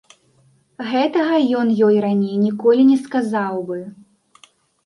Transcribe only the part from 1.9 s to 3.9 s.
раней ніколі не сказаў бы.